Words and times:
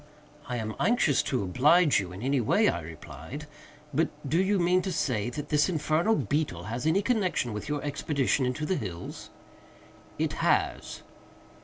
"I 0.47 0.55
am 0.57 0.73
anxious 0.79 1.21
to 1.21 1.43
oblige 1.43 1.99
you 1.99 2.11
in 2.11 2.23
any 2.23 2.41
way," 2.41 2.67
I 2.67 2.81
replied; 2.81 3.45
"but 3.93 4.09
do 4.27 4.41
you 4.41 4.57
mean 4.57 4.81
to 4.81 4.91
say 4.91 5.29
that 5.29 5.49
this 5.49 5.69
infernal 5.69 6.15
beetle 6.15 6.63
has 6.63 6.87
any 6.87 7.03
connection 7.03 7.53
with 7.53 7.69
your 7.69 7.83
expedition 7.83 8.43
into 8.43 8.65
the 8.65 8.77
hills?" 8.77 9.29
"It 10.17 10.33
has." 10.41 11.03